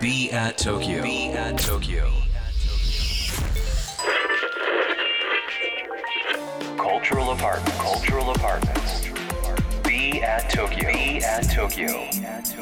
[0.00, 1.02] Be at Tokyo.
[1.02, 2.10] Be at Tokyo.
[6.76, 7.78] Cultural apartment.
[7.78, 9.08] Cultural apartments.
[9.82, 10.92] Be at Tokyo.
[10.92, 12.08] Be at Tokyo.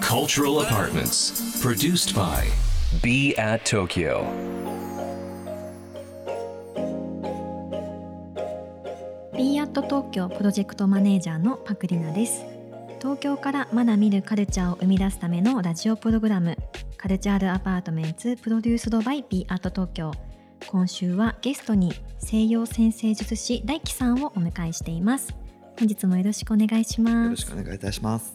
[0.00, 1.60] Cultural apartments.
[1.62, 2.48] Produced by
[3.02, 4.26] Be at Tokyo.
[9.34, 12.51] ビーアット東京プロジェクトマネージャーのパクリナです
[13.02, 16.56] 東京からまだ見るカルチャーを生み出すためのラジオプログラム
[16.96, 20.12] カルチャールアパートメンツプロデュースドバイビーアット東京。
[20.68, 25.34] 今週はゲストに西洋先生術師大樹さんをお迎えしています。
[25.80, 27.30] 本日もよろしくお願いしよます。
[27.30, 28.32] ろしくお願いいたします。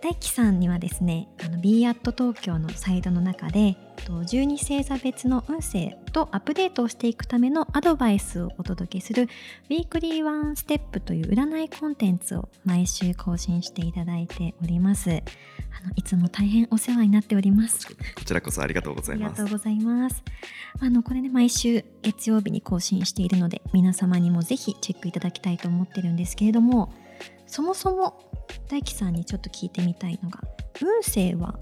[0.00, 3.76] 大樹さんにはですねあの b アット東京のサイトの中で
[4.08, 15.22] と12星座別の運勢とアップデートをしていくためのアドバイスをお届けするウィークリーワンステップという占いコンテンツを毎週更新していただいておりますあの
[15.96, 17.94] いつも大変お世話になっておりますこ
[18.24, 19.58] ちらこそありがとうございますありがとう。
[19.58, 20.22] ございます。
[20.80, 26.92] あのこれね毎週月曜日に更新しているので皆様にもぜひチェックいただきたいと思ってるんですけれども
[27.46, 28.20] そもそも
[28.68, 30.40] 大樹さんにちょっと聞いてみたいのが
[30.80, 31.58] 運勢は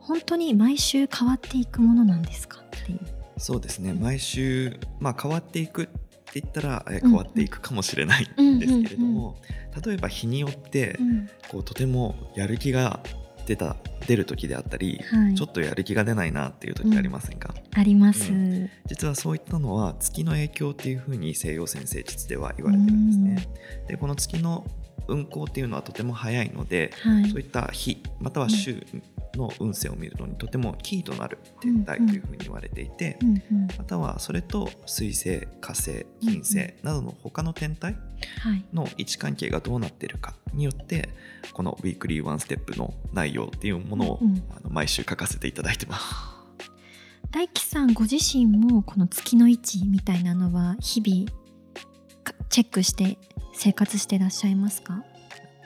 [0.00, 2.60] 本当に毎週変わっていくものなんですか？
[2.60, 3.00] っていう。
[3.38, 3.92] そうですね。
[3.92, 9.36] 毎週まあ変わっていくって言ったらえ変わっていくかもしれないうんんですけれども、
[9.84, 13.00] 例えば日によってうんこうとてもやる気が
[13.46, 17.54] 出た出る時であったり、はいちょっとやる気が出ないなっていう時ありませんか？
[17.74, 18.32] あります。
[18.32, 23.48] う実はそういったのは月の影響っていうふうに西洋先生術では言われてるんですね。
[23.88, 24.64] でこの月の
[25.08, 27.30] 運行っていうのはとても早いので、はい。
[27.30, 28.84] そういった日または週
[29.34, 33.28] の運勢を見るのにとてもキーとなる天体というふうに言われていて、うん。
[33.28, 37.96] うんまたはそれと水星火星金星などの他の天体
[38.40, 38.64] はい。
[38.72, 41.10] の位置関係がどうなっているかによって
[41.52, 44.42] このウィークリーワンステップの内容っていうものを、うんうん。
[44.50, 46.36] あの毎週書かせていただいてます。
[47.30, 51.45] 大樹さんご自身もこの月の位置みたいなのは日々か
[52.48, 53.18] チェックして
[53.54, 55.04] 生活してらっしゃいますか？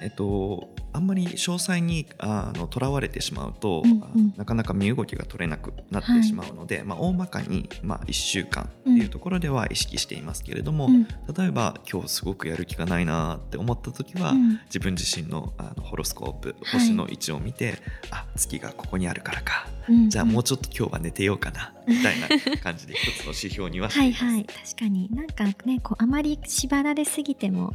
[0.00, 4.32] えっと、あんまり詳細にあのとらわれてしまうと、うんうん。
[4.36, 11.04] あなかなか身動きが取れなくなってしまうので、まあ、大まかに、まあ、1週間っていうところでは意識していますけれども、うん。
[11.04, 14.60] 例えば今日すごくやる気がないなって思った時は、うん。
[14.66, 16.80] 自分自身のあのホロスコープはい。
[16.80, 17.78] 星の位置を見て、
[18.10, 22.28] あ月がここにあるからか、うんじゃあもうちょっと今日は寝てようかなみたいな
[22.58, 24.24] 感じで一つの指標にはしてはいいます。
[24.24, 24.44] はい。
[24.44, 25.08] 確かに。
[25.12, 27.74] なんかねこうあまり縛られすぎても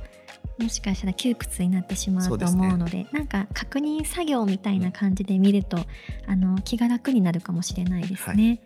[0.59, 5.77] もしかしたら窮屈になってしまうと思うのでなんか確認作業みたいな感じで見ると、
[6.27, 8.61] あの気が楽になるかもしれないですね。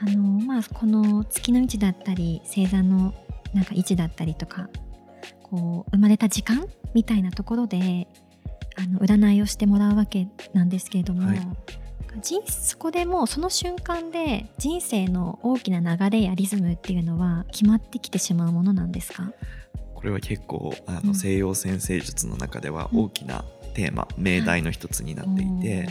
[0.00, 3.14] あのまあこの月の位置だったり星座の
[3.54, 4.68] なんか位置だったりとか
[5.42, 8.06] こう生まれた時間みたいなところで
[8.76, 11.40] あの占いをしてもらうわけなんですけれども、はい。
[12.22, 19.32] 人そこでもうその瞬間で人生の大きな流れやリズムっていうのは決まってきてしまうものなんですか？
[19.98, 21.08] これは結構あうん。
[21.08, 23.44] の西洋先生術の中では大きな
[23.74, 25.88] テーマ、命題の一つになっていて、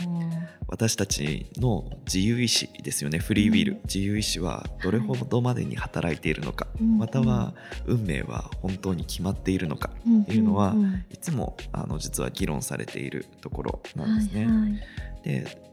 [0.66, 3.80] 私たちの自由意志ですよねフリーウィル、うん。
[3.84, 6.96] 自由意志はどれほどまでに働いているのか、うん。
[6.96, 7.52] または
[7.84, 9.90] 運命は本当に決まっているのか。
[9.94, 11.04] っっていうのはんん。
[11.10, 14.46] いつもあの実は議論されているところなんですね。
[14.46, 14.80] はいはい。
[15.22, 15.68] で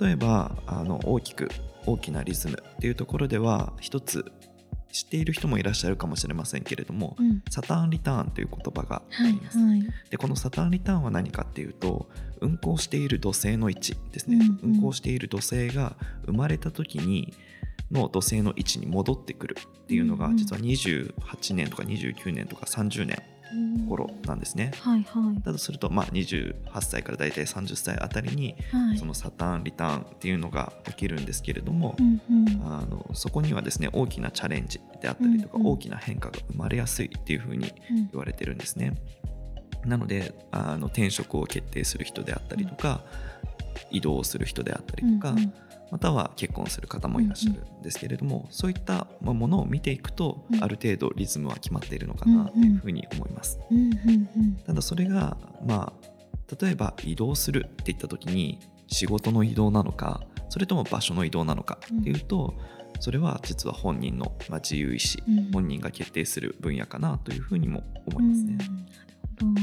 [0.00, 1.48] 例えばあの大きく
[1.86, 4.24] 大きなリズムっていうところでは一つ
[4.94, 7.42] 知っている人もいらっしゃるかもしれませんけれども、うん。
[7.50, 9.58] サターンリターンという言葉があはいります。
[9.58, 12.08] はいでこのサターンリターンは何かっていうと
[12.40, 14.76] 運行している土星の位置ですね、うんうん。
[14.76, 15.96] 運行している土星が
[16.26, 17.34] 生まれた時に
[17.90, 23.20] の土星の位置に戻ってくるっていうのが実は28年とか29年とか30年
[23.88, 24.72] 頃なんですね。
[24.80, 25.42] はいはい。
[25.42, 28.98] だとすると、まあ、28歳から大体30歳あたりにはい。
[28.98, 32.62] そのサターンリターンっていうのが起きるんですけれども、うんうん。
[32.64, 35.72] あのそこにはですね大きなチャレンジであったりとか、うんうん。
[35.72, 37.96] 大きな変化が生まれやすいっていうふうにうん。
[38.10, 38.94] 言われてるんですね。
[39.84, 43.02] なのであの転職を決定する人であったりとか、
[43.90, 45.52] 移動をする人であったりとか、うんうん
[45.94, 50.64] または結婚する方もいらっしゃるんですけれども、そういったまあものを見ていくと、うん。
[50.64, 53.60] ある程度リズムは決まっているのかなというふうに思います。
[53.70, 58.58] うんうんうんただそれがまあ例えば移動するって言った時に
[58.88, 62.54] 仕事の移動なのかそれとも場所の移動なのかっていうと、
[62.98, 65.52] それは実は本人のまあ自由意志、うん。
[65.52, 68.58] 本人が決定する分野かなというふうにも思いますね。
[69.42, 69.54] うん。
[69.54, 69.62] なる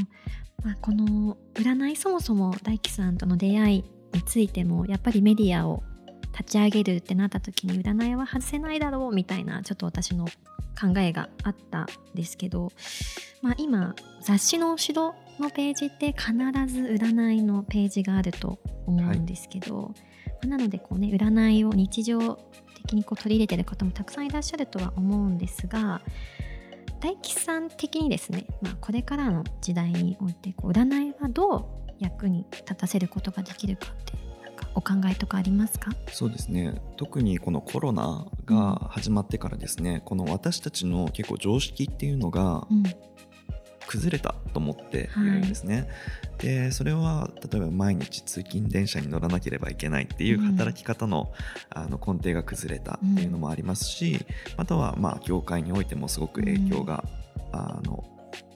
[0.62, 5.82] ど、まあ、この占いそもそも大樹さんとの出会いについてもやっぱりメディアを
[6.32, 10.26] 立ち上げるってなった時に占いは外せないだろうみたいなちょっと私の
[10.80, 12.72] 考えがあったんですけど、
[13.42, 16.32] まあ、今雑誌の後ろのページって必
[16.66, 19.90] ず占いのページがあると思うんですけど、は
[20.44, 22.38] い、なのでこう、ね、占いを日常
[22.74, 26.00] 的にこう取り入れてる方もたくさんいらっしゃるとは思うんですが
[27.00, 31.64] 大吉さん的にですね、まあ、これからの時代においてこう占いはどう
[31.98, 34.21] 役に立たせることができるかって
[34.74, 35.92] お考えとかありますか？
[36.08, 36.80] そうですね。
[36.96, 42.66] 特にこのコロナが始まってからですね、うん、この私たちの結構常識っていうのが、
[43.86, 45.76] 崩れたと思っているんですね。
[45.76, 45.86] はい、
[46.38, 51.32] でそれは例えば毎日通勤電車に乗らなければいけないっていう働き方の
[51.74, 54.24] うん、あの根底が崩れたっていうのもありますし、
[54.56, 57.04] またはまあ業界においてもすごく影響が、
[57.52, 58.04] うん、あの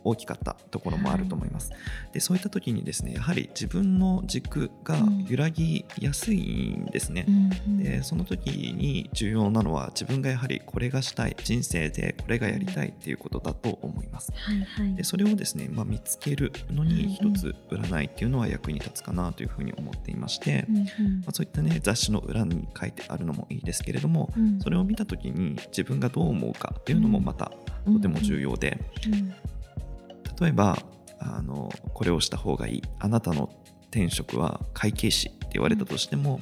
[0.07, 1.73] 大きかったところもあると思います。
[1.73, 1.81] はい、
[2.13, 4.97] でそういった時にですねやはり自分の軸が
[5.29, 7.27] 揺らぎやすいんですね。
[7.29, 14.33] うん、でその時に重要なのは自分がやはりこれがしたい人生でこれがやりたいっていうことだと思います。
[14.35, 20.89] はいはい、でそれをですね、まあ、見つけるのに一つ占いっていうのは役に立つかなというふうに思っていまして、うんうん、ま
[21.29, 27.51] あ、そういったね雑誌の裏に書いてあるのもいいですけれども、うん、それを見た時に自分がどう思うかっていうのもまた
[27.85, 28.79] とても重要で、
[30.41, 30.79] 例えば
[31.19, 32.83] あのこれをした方がいい。
[32.99, 33.51] あなたの
[33.91, 36.41] 転職は会計士って言われたとしても、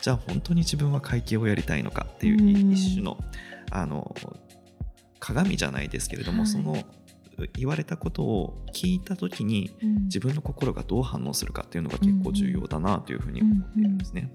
[0.00, 3.18] じゃあ本当に自分は会計をやりたいのかっていう一種の
[3.70, 4.14] あの
[5.20, 6.76] 鏡じゃないですけれども、はい、その
[7.54, 9.70] 言われたことを聞いた時に、
[10.04, 14.30] 自分の心がどう反応するかっていうのが結構重要だなというふうに思っているんですね。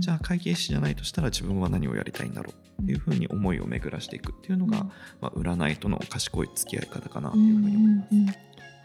[0.00, 4.86] じゃあ会計士じゃないとしたら自分は何をやりたいんだろうっていうふうに思いを巡らしていくっていうのが、
[5.20, 8.34] まあ、占いとの賢い付き合い方かなというふうに思いま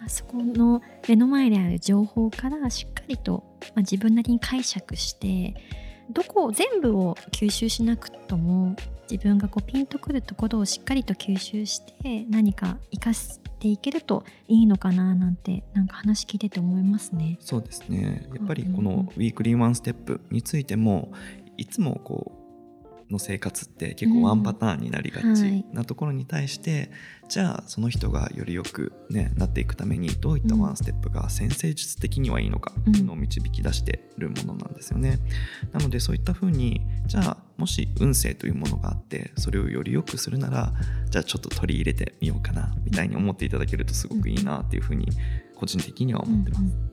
[0.08, 0.20] す。
[0.20, 5.56] そこの目の前である情報からしっかりと、まあ、自分なりに解釈して
[6.10, 8.76] どこを全部を吸収しなくとも
[9.10, 17.38] 自分がこうピンとくるところをしっかりと吸収して何か生かしていけるといいのかななんてなんか話聞いてて思いますね。
[17.40, 21.12] そうですねやっぱりこのウィークリーワンステップについても
[21.58, 22.39] いつもこう
[23.10, 26.90] の生活って結構ワンパターンになりがちなところに対して、うんはい、
[27.30, 35.20] じゃあその人がよりよく、ね、なっていくためにどういったワンステップが先生術的にはいいのかっていうのを導き出してるものなんですよね。
[35.72, 40.74] なのでそういったふうにじゃあもし運勢というものがあってそれをより良くするなら
[41.10, 45.08] じゃあちょっと取り入れてみようかなみたいに思っていただけるとすごくいいなっていうふうに
[45.56, 46.62] 個人的には思ってます。
[46.62, 46.90] うん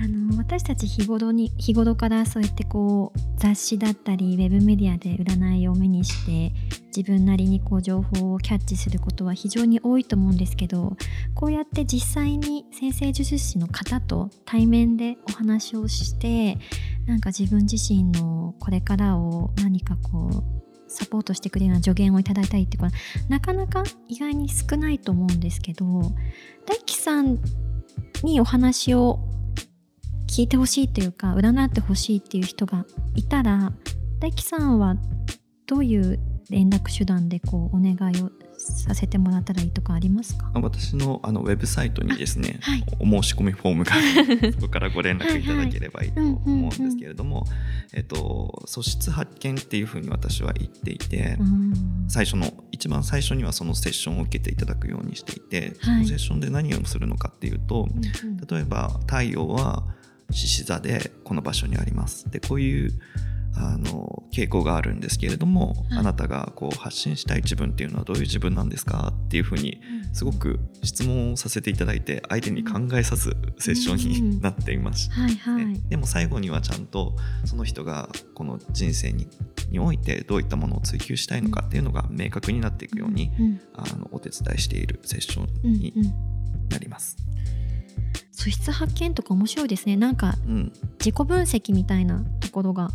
[0.00, 6.52] あの私たち日頃に日頃からそうやってこう雑誌だったりウェブメディアで占いを目にして
[6.96, 10.96] 自分なりにこう情報をキャッチすることは非常に多いと思うんですけど
[11.34, 16.58] こうやって実際に先生術師の方と対面でお話をして
[17.06, 22.90] なんか自分自身のこれからを何かこうサポートしてくれるような助言をいただいたりっていうの
[23.28, 25.84] なかなか意外に少ないと思うんですけど
[26.66, 27.38] 大樹さん
[28.22, 29.18] にお話を
[30.34, 32.84] 聞いてほしいというか占ってほしいっていう人が
[33.14, 33.72] いたら
[34.18, 34.96] 大樹さんは
[35.64, 36.18] どういう
[36.50, 40.50] 連絡手段でこうお願いをさせてもらったらいいとかありますか？
[40.54, 43.92] 私のあのウェブサイトにですね、はい、お申し込みフォームが
[44.58, 47.44] そこからご連絡いただければいいと思うんですけれども、
[47.92, 51.38] えっと、素質発見っていうふうに私は言っていて、
[52.08, 57.88] 最初の一番最初にはそのセッションを受けていただくようにしていて、そのセッションで何をするのかっていうと、
[58.50, 59.84] 例えば太陽は
[60.34, 62.28] 獅子座でこの場所にあります。
[62.30, 62.90] でこういう
[63.56, 69.12] あの傾向があるんですけれども、はい、あなたがこう発信したい自分っていうのはどういう自分なんですか？
[69.14, 69.80] っていうふうに
[70.12, 73.96] すごく質問をさせていただいて相手に考えさすセッション
[74.32, 75.08] になっています、
[75.88, 77.14] でも最後にはちゃんと
[77.44, 79.28] その人がこの人生に
[79.70, 83.30] においてどういったものを追求したいのかっていうのが明確になっていくように、
[83.74, 85.94] あのお手伝いしているセッションに。
[88.44, 89.96] 素質発見とか面白いですね。
[89.96, 90.34] なんか
[90.98, 92.90] 自己分析みたいなところが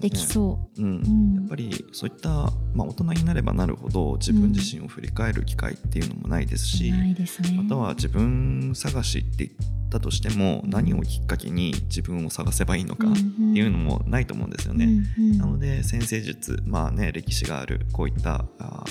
[0.00, 2.28] できそう、ね、うん、やっぱりそういった、
[2.74, 14.86] まあ、大人になればなるほど自分自身を振り返る機会っていうのもないですし、ないですね、または自分探しって言ったとしても何をきっかけに自分を探せばいいのかっていうのもないと思うんですよね。
[15.18, 18.84] うんうん、なので先生術まあね歴史があるこういったあ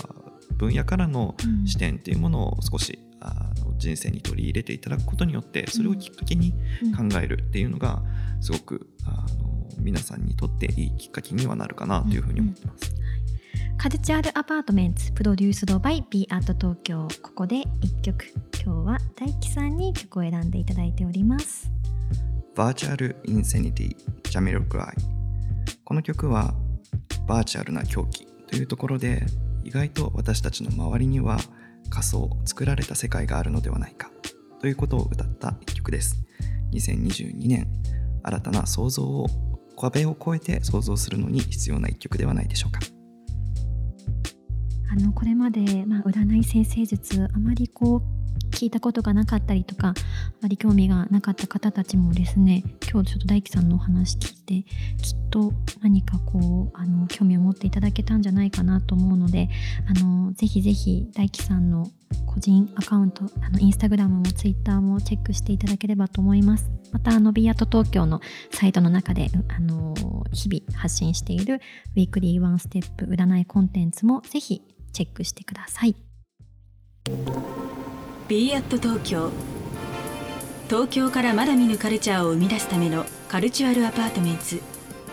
[0.58, 1.36] 分野からの
[1.66, 3.00] 視点っていうものを少し
[3.78, 6.52] 人生に取り入れていただくことによってそれをきっかけに
[6.96, 8.02] 考えるっていうのが
[8.42, 12.96] すごくあの皆さんにとっていいきっかけにはなるかなというふうに思ってます。
[13.78, 18.34] カルチャールアパートメントプロデュースドバイ B アート東京ここで1曲。
[18.64, 21.72] 今日は大樹さんに曲を選んでいただいております。
[22.56, 23.96] バーチャルインセニティ
[24.30, 24.96] ジャミロクライ
[25.84, 26.56] この曲は
[27.28, 29.24] バーチャルな狂気というところで
[29.64, 31.38] 意外と私たちの周りには
[31.90, 34.12] 仮想作られた世界があるのではないか。
[34.60, 36.18] ということを歌った一曲です。
[36.74, 37.68] 2022年
[38.24, 39.28] 新たな想像を
[39.80, 42.80] 壁を越えて想像するのに必要な一曲ではないでしょうか。
[44.90, 48.17] あのこれまで、まあ、占い先生術あまりこう
[48.52, 49.94] 聞いたことがなかったりとかあ
[50.42, 54.70] まり興味がなかった方たちもですね今日ちょっと大樹さんのお話聞いて
[55.02, 59.50] きっと何かこうあの興味を持っていただけたんじゃないかなと思うので
[59.88, 61.88] あのぜひぜひ大樹さんの
[62.26, 66.70] 個人アカウントあのインスタグラムもツイッターもチェックしていただければと思います。
[66.92, 69.94] またあのビアート東京のサイトの中であの
[70.32, 71.56] 日々発信している
[71.96, 74.62] ウィークリーワンステップ占いコンテンツもぜひ
[74.94, 75.96] チェックしてください。
[78.28, 79.32] B アット東京
[80.68, 84.62] 東京からまだ見ぬカルチャーを生み出すための Cultural Apartments。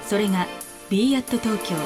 [0.05, 0.49] それが
[0.91, 1.77] b アット東京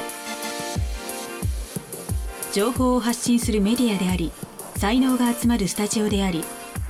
[2.51, 4.31] 情報を発信するメディアであり
[4.75, 6.43] 才能が集まるスタジオであり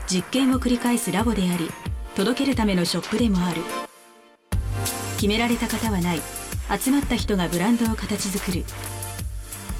[0.07, 1.69] 実験を繰り返すラボであり
[2.15, 3.61] 届けるためのショップでもある。
[5.17, 6.21] 決められた型はない。
[6.79, 8.63] 集まった人がブランドを形作る。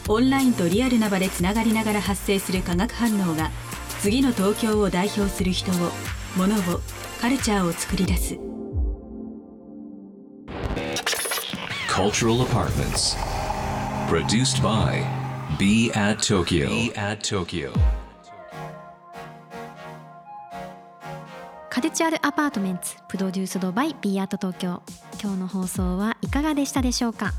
[0.09, 3.51] オンラインとリアルな場でつながりながら発生する化学反応が
[3.99, 5.75] 次の東京を代表する人を
[6.37, 6.79] 物を
[7.19, 8.37] カルチャーを作り出す。
[11.89, 13.17] Cultural Apartments.
[14.07, 15.03] Produced by
[15.57, 17.71] BE AT TOKYO, BE AT TOKYO.
[21.69, 24.81] Cultural Apartments produced by BE AT TOKYO
[25.21, 27.33] 今日の放送はいかがでしたでしょうか？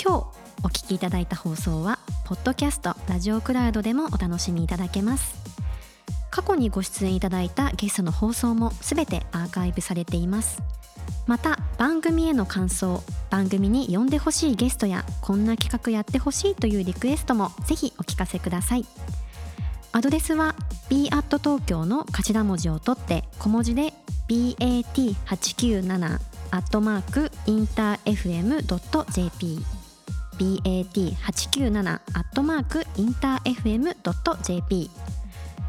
[0.00, 0.26] 今日
[0.64, 5.41] お聞きいただいた放送はポッドキャストラジオクラウドでもお楽しみいただけます
[6.32, 10.60] 過去にご出演いただいたゲストの放送もすべてアーカイブされています。
[11.26, 18.86] また番組への感想番組に呼んでほしいゲストやこんな企画やってほしいというリクエストもぜひお聞かせください。
[19.92, 20.54] アドレスは
[20.88, 23.92] b at 東京の頭文字を取って小文字で
[24.28, 26.18] bat897
[26.50, 29.58] アットマークインター FM.jp
[30.38, 34.90] bat897 アットマークインター FM.jp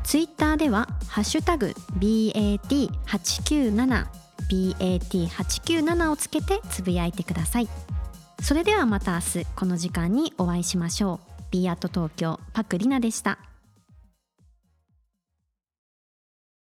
[0.03, 4.05] ツイッターではハッシュタグ BAT897
[4.51, 7.69] BAT897 をつけてつぶやいてください。
[8.41, 11.31] それではまた明日この時間にお会いしましょう。
[11.51, 13.37] B アット東京パクリナでした。